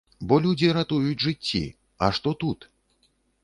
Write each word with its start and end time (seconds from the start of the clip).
Бо 0.29 0.37
людзі 0.45 0.69
ратуюць 0.77 1.21
жыцці, 1.25 1.63
а 2.07 2.13
што 2.19 2.29
тут? 2.45 2.59